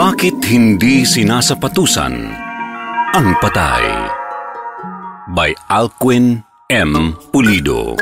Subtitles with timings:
[0.00, 2.14] Bakit hindi sinasapatusan
[3.12, 3.84] ang patay?
[5.28, 6.40] By Alquin
[6.72, 7.12] M.
[7.28, 8.00] Pulido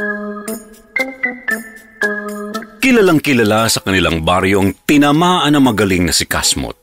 [2.79, 6.79] Kilalang kilala sa kanilang baryong tinamaan na magaling na si Kasmot.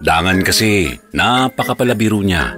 [0.00, 2.56] Dangan kasi napakapalabiro niya.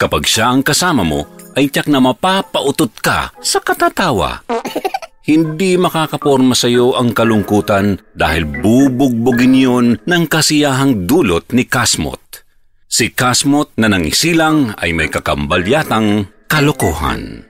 [0.00, 1.28] Kapag siya ang kasama mo,
[1.60, 4.40] ay tiyak na mapapautot ka sa katatawa.
[5.28, 12.48] Hindi makakaporma sa iyo ang kalungkutan dahil bubugbugin yun ng kasiyahang dulot ni Kasmot.
[12.88, 17.44] Si Kasmot na nangisilang ay may kakambal yatang kalokohan.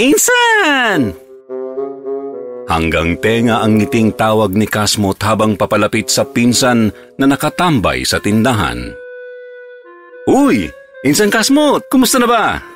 [0.00, 1.12] Insan!
[2.64, 6.88] Hanggang tenga ang ngiting tawag ni Kasmot habang papalapit sa pinsan
[7.20, 8.96] na nakatambay sa tindahan.
[10.24, 10.72] Uy!
[11.04, 11.84] Insan Kasmot!
[11.92, 12.75] Kumusta na ba?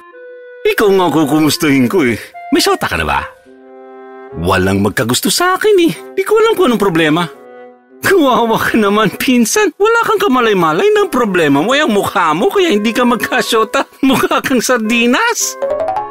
[0.60, 2.20] Ikaw nga kukumustahin ko eh.
[2.52, 3.20] May sota ka na ba?
[4.40, 5.92] Walang magkagusto sa akin eh.
[6.14, 7.22] Di ko alam kung anong problema.
[8.04, 9.72] Kawawa ka naman, pinsan.
[9.76, 11.72] Wala kang kamalay-malay ng problema mo.
[11.72, 13.88] Yung mukha mo kaya hindi ka magkasyota.
[14.06, 15.56] Mukha kang sardinas.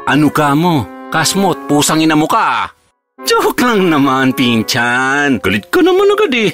[0.06, 0.86] Ano ka mo?
[1.10, 2.70] Kasmot, pusang ina mo ka.
[3.26, 5.42] Joke lang naman, pinchan.
[5.42, 6.50] Galit ka naman agad eh.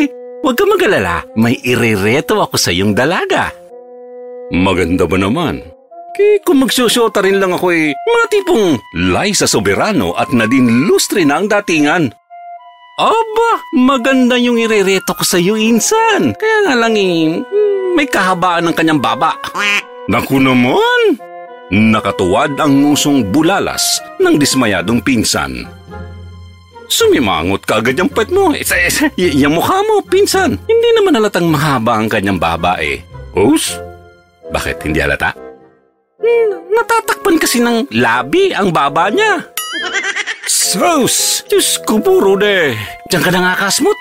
[0.42, 1.22] Huwag ka magalala.
[1.36, 3.52] May irereto ako sa iyong dalaga.
[4.50, 5.79] Maganda ba naman?
[6.10, 8.66] Kaya kung magsusyota rin lang ako eh, mga tipong
[9.14, 12.10] Liza Soberano at Nadine Lustre na ang datingan.
[13.00, 16.36] Aba, maganda yung irereto ko sa iyo, Insan.
[16.36, 17.40] Kaya nga lang eh,
[17.96, 19.38] may kahabaan ng kanyang baba.
[20.10, 21.16] Naku naman!
[21.70, 25.64] Nakatuwad ang ngusong bulalas ng dismayadong pinsan.
[26.90, 28.50] Sumimangot ka agad yung pet mo.
[28.50, 30.58] Isa, isa, y- yung mukha mo, pinsan.
[30.66, 32.98] Hindi naman halatang mahaba ang kanyang baba eh.
[33.38, 33.78] Os?
[34.50, 35.30] Bakit hindi halata?
[36.20, 39.40] Hmm, natatakpan kasi ng labi ang baba niya.
[40.44, 41.40] Sus!
[41.48, 42.76] Diyos ko puro de.
[43.08, 43.96] Diyan ka na nga kasmot.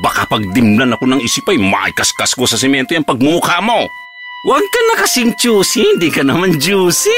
[0.00, 3.86] Baka pag dimlan ako ng isip ay maikaskas ko sa semento yung pagmumukha mo.
[4.40, 7.12] Huwag ka na kasing juicy, hindi ka naman juicy.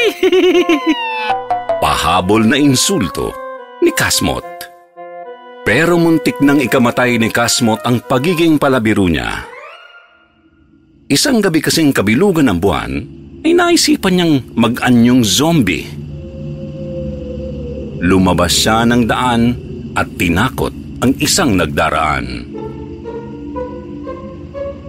[1.82, 3.30] Pahabol na insulto
[3.78, 4.42] ni Kasmot.
[5.62, 9.46] Pero muntik nang ikamatay ni Kasmot ang pagiging palabiro niya.
[11.06, 12.92] Isang gabi kasing kabilugan ng buwan,
[13.42, 15.90] ay naisipan niyang mag-anyong zombie.
[18.02, 19.54] Lumabas siya ng daan
[19.94, 22.46] at tinakot ang isang nagdaraan.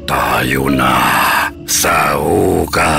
[0.05, 0.93] Tayo na
[1.65, 2.93] sa hukay.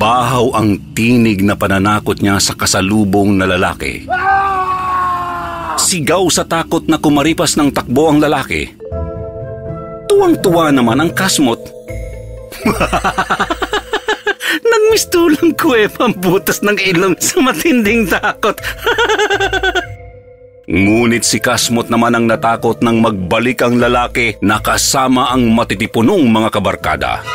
[0.00, 4.06] Bahaw ang tinig na pananakot niya sa kasalubong na lalaki.
[5.80, 8.70] Sigaw sa takot na kumaripas ng takbo ang lalaki.
[10.06, 11.79] Tuwang-tuwa naman ang kasmot.
[14.70, 18.58] Nagmistulang ko eh pambutas ng ilong sa matinding takot.
[20.70, 26.48] Ngunit si Kasmot naman ang natakot nang magbalik ang lalaki na kasama ang matitipunong mga
[26.54, 27.26] kabarkada.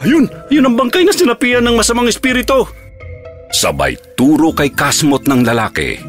[0.00, 2.64] Ayun, yun ang bangkay na sinapian ng masamang espiritu.
[3.52, 6.00] Sabay turo kay Kasmot ng lalaki.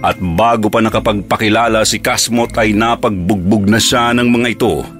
[0.00, 4.99] At bago pa nakapagpakilala si Kasmot ay napagbugbog na siya ng mga ito.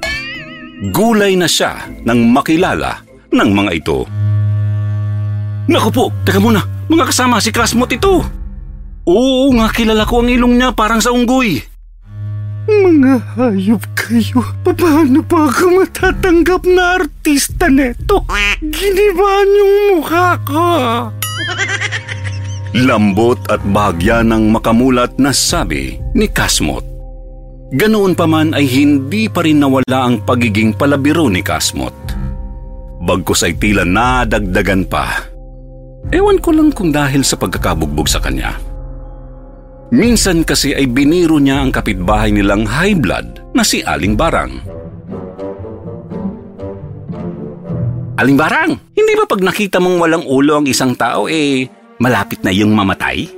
[0.81, 4.09] Gulay na siya nang makilala ng mga ito.
[5.69, 8.25] Naku po, teka muna, mga kasama si Kasmot ito.
[9.05, 11.61] Oo nga, kilala ko ang ilong niya parang sa unggoy.
[12.65, 14.41] Mga hayop kayo.
[14.65, 18.25] Paano pa ako matatanggap na artista neto?
[18.65, 20.69] Giniba niyong mukha ko.
[22.73, 26.90] Lambot at bahagya ng makamulat na sabi ni Kasmot.
[27.71, 31.95] Ganoon pa man ay hindi pa rin nawala ang pagiging palabiro ni Kasmot.
[32.99, 35.23] Bagkus ay tila nadagdagan pa.
[36.11, 38.59] Ewan ko lang kung dahil sa pagkakabugbog sa kanya.
[39.95, 44.59] Minsan kasi ay biniro niya ang kapitbahay nilang high blood na si Aling Barang.
[48.19, 51.71] Aling Barang, hindi ba pag nakita mong walang ulo ang isang tao eh
[52.03, 53.31] malapit na yung mamatay?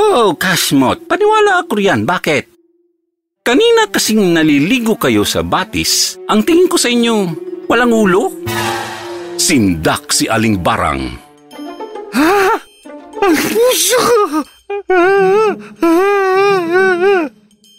[0.00, 2.08] Oh, Cashmot, paniwala ako riyan.
[2.08, 2.57] Bakit?
[3.48, 7.32] Kanina kasing naliligo kayo sa batis, ang tingin ko sa inyo,
[7.64, 8.28] walang ulo?
[9.40, 11.16] Sindak si Aling Barang.
[12.12, 12.44] Ha?
[13.24, 14.40] Ang puso ko!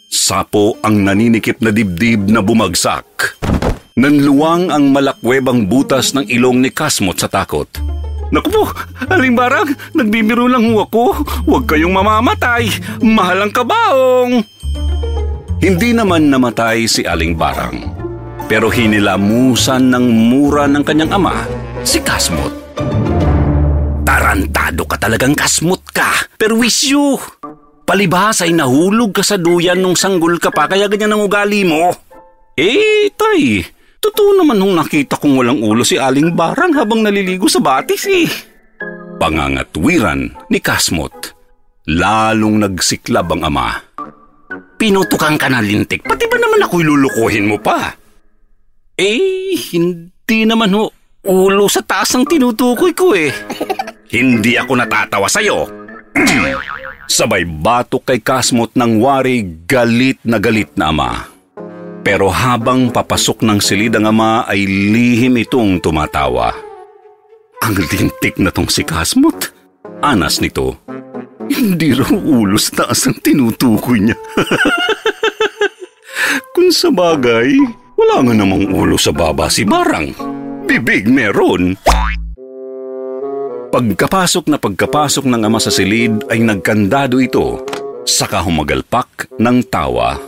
[0.10, 3.38] Sapo ang naninikip na dibdib na bumagsak.
[3.94, 7.70] Nanluwang ang malakwebang butas ng ilong ni Kasmot sa takot.
[8.34, 8.66] Naku po,
[9.06, 11.14] aling barang, nagbibiro lang ho ako.
[11.46, 12.74] Huwag kayong mamamatay.
[13.06, 14.58] Mahal ang kabaong.
[15.60, 17.92] Hindi naman namatay si Aling Barang.
[18.48, 21.44] Pero hinilamusan ng mura ng kanyang ama,
[21.84, 22.56] si Kasmot.
[24.08, 26.32] Tarantado ka talagang kasmot ka.
[26.40, 27.20] Perwisyo!
[27.84, 31.92] Palibhas ay nahulog ka sa duyan nung sanggol ka pa kaya ganyan ang ugali mo.
[32.56, 33.60] Eh, tay,
[34.00, 38.32] totoo naman nung nakita kong walang ulo si Aling Barang habang naliligo sa batis eh.
[39.20, 41.36] Pangangatwiran ni Kasmot.
[41.84, 43.89] Lalong nagsiklab ang ama.
[44.80, 47.92] Pinutukan ka na lintik, pati ba naman ako'y lulukuhin mo pa?
[48.96, 50.88] Eh, hindi naman ho.
[51.28, 53.28] Ulo sa taas ang tinutukoy ko eh.
[54.16, 55.68] Hindi ako natatawa sa'yo.
[57.20, 61.28] Sabay batok kay Kasmot ng wari galit na galit na ama.
[62.02, 66.56] Pero habang papasok ng silid ang ama ay lihim itong tumatawa.
[67.62, 69.52] Ang lintik na tong si Kasmot.
[70.00, 70.80] Anas nito.
[71.60, 74.16] Hindi raw ulo sa taas ang tinutukoy niya.
[76.56, 77.52] Kung sa bagay,
[78.00, 80.16] wala nga namang ulo sa baba si Barang.
[80.64, 81.76] Bibig meron.
[83.76, 87.68] Pagkapasok na pagkapasok ng ama sa silid ay nagkandado ito,
[88.08, 90.16] saka humagalpak ng tawa.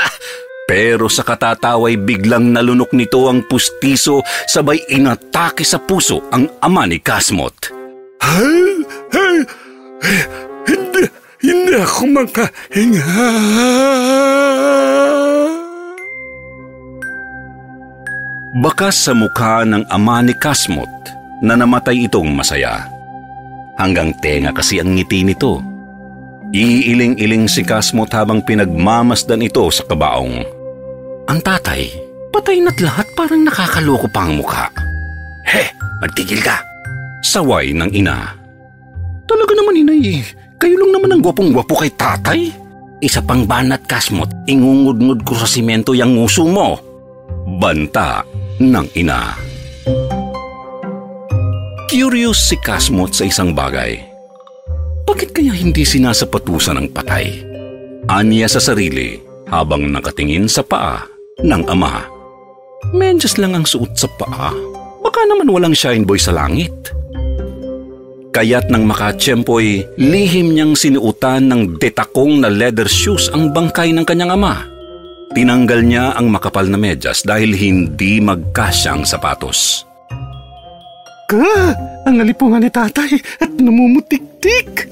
[0.64, 6.96] Pero sa katataway biglang nalunok nito ang pustiso sabay inatake sa puso ang ama ni
[7.04, 7.68] Kasmot.
[8.24, 8.80] Ay,
[9.12, 9.36] ay,
[10.00, 10.18] ay,
[10.64, 11.02] hindi,
[11.44, 13.12] hindi ako makahinga.
[18.64, 20.88] Bakas sa mukha ng ama ni Kasmot
[21.44, 22.88] na namatay itong masaya.
[23.76, 25.60] Hanggang tenga kasi ang ngiti nito.
[26.54, 30.53] Iiling-iling si Kasmot habang pinagmamasdan ito sa kabaong.
[31.24, 31.88] Ang tatay,
[32.28, 34.68] patay na't lahat parang nakakaloko pa ang mukha.
[35.48, 35.64] He,
[36.04, 36.60] magtigil ka!
[37.24, 38.36] Saway ng ina.
[39.24, 40.20] Talaga naman inay,
[40.60, 42.40] kayo lang naman ang gwapong-gwapo kay tatay.
[43.00, 46.76] Isa pang banat kasmot, ingungud-ngud ko sa simento yung nguso mo.
[47.56, 48.20] Banta
[48.60, 49.32] ng ina.
[51.88, 53.96] Curious si Kasmot sa isang bagay.
[55.08, 57.44] Bakit kaya hindi sinasapatusan ng patay?
[58.10, 59.16] Aniya sa sarili
[59.46, 62.06] habang nakatingin sa paa ng ama.
[62.94, 64.52] Medyas lang ang suot sa paa.
[65.02, 66.72] Baka naman walang shine boy sa langit.
[68.34, 74.34] Kaya't nang makatsyempoy, lihim niyang sinuutan ng detakong na leather shoes ang bangkay ng kanyang
[74.34, 74.66] ama.
[75.34, 79.86] Tinanggal niya ang makapal na medyas dahil hindi magkasyang sapatos.
[81.30, 84.90] Ka, ang alipungan ni tatay at namumutik-tik.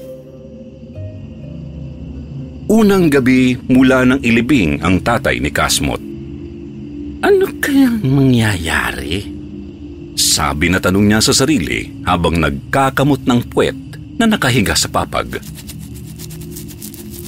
[2.71, 6.12] Unang gabi mula ng ilibing ang tatay ni Kasmot.
[7.23, 9.23] Ano kayang mangyayari?
[10.19, 13.79] Sabi na tanong niya sa sarili habang nagkakamot ng puwet
[14.19, 15.39] na nakahiga sa papag.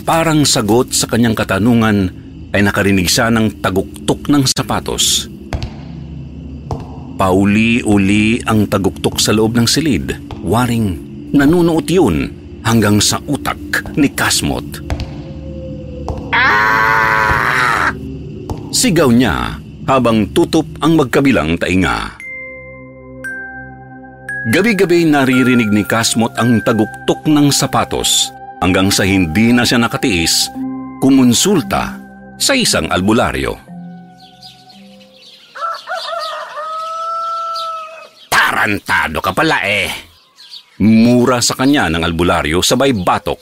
[0.04, 2.12] Parang sagot sa kanyang katanungan
[2.52, 5.32] ay nakarinig siya ng taguktok ng sapatos.
[7.16, 10.12] Pauli-uli ang taguktok sa loob ng silid.
[10.44, 11.00] Waring
[11.32, 12.36] nanunuot yun
[12.68, 14.84] hanggang sa utak ni Kasmot.
[18.76, 22.18] Sigaw niya habang tutup ang magkabilang tainga.
[24.46, 28.30] Gabi-gabi naririnig ni Kasmot ang taguktok ng sapatos
[28.62, 30.54] hanggang sa hindi na siya nakatiis,
[31.02, 31.98] kumonsulta
[32.38, 33.58] sa isang albularyo.
[38.30, 39.90] Tarantado ka pala eh.
[40.86, 43.42] Mura sa kanya ng albularyo sabay batok.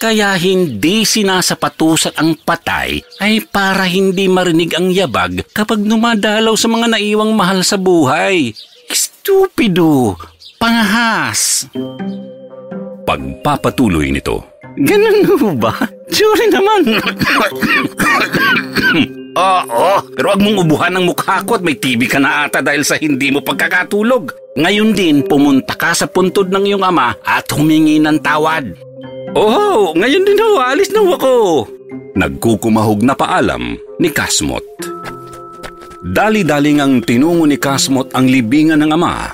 [0.00, 6.96] Kaya hindi sinasapatusan ang patay ay para hindi marinig ang yabag kapag numadalaw sa mga
[6.96, 8.56] naiwang mahal sa buhay.
[8.88, 10.16] Stupido!
[10.56, 11.68] Pangahas!
[13.04, 14.40] Pagpapatuloy nito.
[14.80, 15.76] Ganun ba?
[16.08, 16.96] Sorry naman.
[19.36, 22.88] Oo, pero wag mong ubuhan ng mukha ko at may TV ka na ata dahil
[22.88, 24.32] sa hindi mo pagkakatulog.
[24.56, 28.89] Ngayon din, pumunta ka sa puntod ng iyong ama at humingi ng tawad.
[29.30, 31.66] Oh, ngayon din ho, alis na ako.
[32.18, 34.64] Nagkukumahog na paalam ni Kasmot.
[36.02, 39.30] Dali-daling ang tinungo ni Kasmot ang libingan ng ama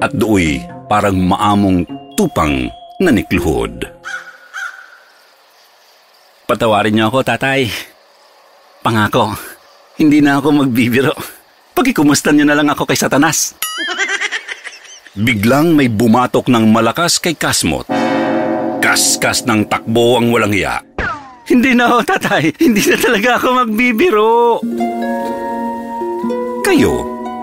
[0.00, 1.84] at dooy parang maamong
[2.16, 3.84] tupang nanikluhod.
[6.48, 7.68] Patawarin niyo ako, tatay.
[8.80, 9.36] Pangako,
[10.00, 11.12] hindi na ako magbibiro.
[11.76, 13.52] Pagkikumustan niyo na lang ako kay Satanas.
[15.12, 17.99] Biglang may bumatok ng malakas kay Kasmot.
[18.80, 20.80] Kaskas ng takbo ang walang hiya.
[21.44, 22.42] Hindi na ako, tatay.
[22.56, 24.32] Hindi na talaga ako magbibiro.
[26.64, 26.92] Kayo,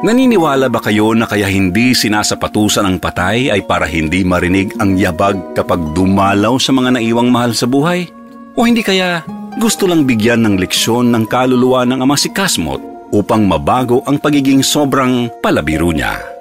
[0.01, 5.53] naniniwala ba kayo na kaya hindi sinasapatusan ang patay ay para hindi marinig ang yabag
[5.53, 8.10] kapag dumalaw sa mga naiwang mahal sa buhay?
[8.58, 9.22] O hindi kaya
[9.62, 12.82] gusto lang bigyan ng leksyon ng kaluluwa ng ama si Kasmot
[13.13, 16.37] upang mabago ang pagiging sobrang palabiro niya?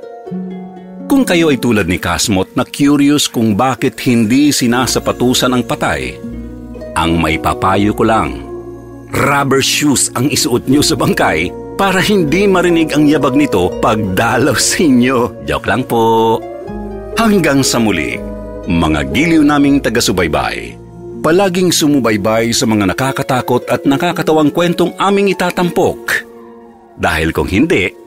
[1.06, 6.18] Kung kayo ay tulad ni Kasmot na curious kung bakit hindi sinasapatusan ang patay,
[6.98, 8.42] ang may papayo ko lang,
[9.14, 14.82] rubber shoes ang isuot niyo sa bangkay para hindi marinig ang yabag nito pagdalaw sa
[14.82, 15.46] inyo.
[15.46, 16.42] Joke lang po.
[17.14, 18.18] Hanggang sa muli,
[18.66, 20.74] mga giliw naming taga-subaybay,
[21.22, 26.26] palaging sumubaybay sa mga nakakatakot at nakakatawang kwentong aming itatampok.
[26.98, 28.05] Dahil kung hindi,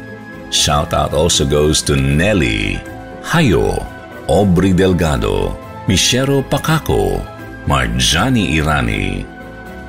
[0.50, 2.78] Shoutout also goes to Nelly,
[3.22, 3.80] Hayo,
[4.28, 5.56] Aubrey Delgado,
[5.88, 7.18] Michero Pacaco,
[7.66, 9.24] Marjani Irani,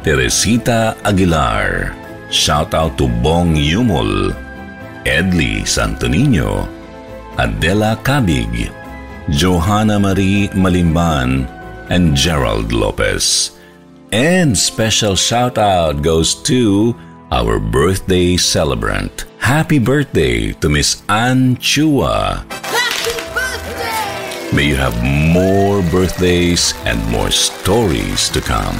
[0.03, 1.93] Teresita Aguilar.
[2.31, 4.33] Shoutout to Bong Yumol,
[5.05, 6.65] Edli Santo Niño,
[7.37, 8.73] Adela Cabig,
[9.29, 11.45] Johanna Marie Malimban,
[11.89, 13.55] and Gerald Lopez.
[14.11, 16.95] And special shout out goes to
[17.31, 19.25] our birthday celebrant.
[19.41, 22.45] Happy birthday to Miss Ann Chua.
[24.55, 28.79] May you have more birthdays and more stories to come.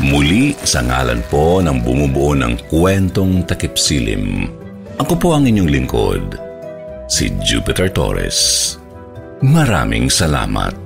[0.00, 4.48] Muli sa ngalan po ng bumubuo ng kwentong takipsilim.
[4.96, 6.40] Ako po ang inyong lingkod,
[7.04, 8.80] si Jupiter Torres.
[9.44, 10.85] Maraming salamat.